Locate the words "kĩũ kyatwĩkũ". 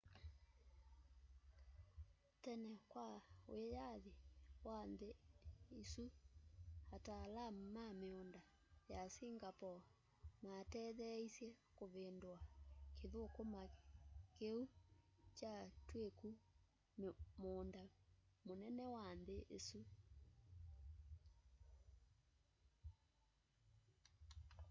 14.37-16.29